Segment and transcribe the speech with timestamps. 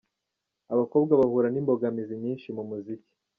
[0.73, 3.11] Abakobwa bahura n’imbogamizi nyinshi mu muziki….